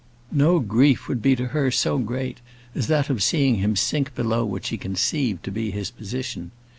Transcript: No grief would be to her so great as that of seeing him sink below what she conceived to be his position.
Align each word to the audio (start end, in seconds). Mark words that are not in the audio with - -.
No 0.31 0.57
grief 0.57 1.07
would 1.07 1.21
be 1.21 1.35
to 1.35 1.49
her 1.49 1.69
so 1.69 1.99
great 1.99 2.39
as 2.73 2.87
that 2.87 3.11
of 3.11 3.21
seeing 3.21 3.57
him 3.57 3.75
sink 3.75 4.15
below 4.15 4.43
what 4.43 4.65
she 4.65 4.75
conceived 4.75 5.43
to 5.43 5.51
be 5.51 5.69
his 5.69 5.91
position. 5.91 6.49